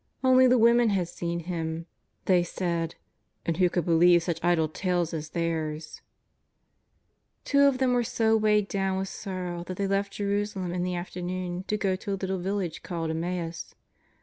Only 0.23 0.47
the 0.47 0.57
women 0.57 0.89
had 0.89 1.09
seen 1.09 1.41
Him, 1.41 1.85
they 2.25 2.41
said, 2.41 2.95
and 3.45 3.57
who 3.57 3.69
could 3.69 3.85
believe 3.85 4.23
such 4.23 4.43
idle 4.43 4.67
tales 4.67 5.13
as 5.13 5.29
theirs! 5.29 6.01
Two 7.45 7.65
of 7.67 7.77
them 7.77 7.93
were 7.93 8.01
so 8.03 8.35
weighed 8.35 8.67
down 8.67 8.97
with 8.97 9.09
sorrow 9.09 9.63
that 9.65 9.77
they 9.77 9.85
left 9.85 10.13
Jerusalem 10.13 10.73
in 10.73 10.81
the 10.81 10.95
afternoon 10.95 11.65
to 11.67 11.77
go 11.77 11.95
to 11.95 12.13
a 12.13 12.19
little 12.19 12.39
village 12.39 12.81
called 12.81 13.11
Emmaus. 13.11 13.75